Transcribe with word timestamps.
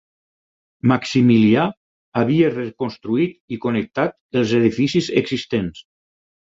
Maximilià 0.91 1.65
havia 2.23 2.49
reconstruït 2.55 3.57
i 3.57 3.63
connectat 3.67 4.21
els 4.43 4.59
edificis 4.63 5.13
existents. 5.25 5.89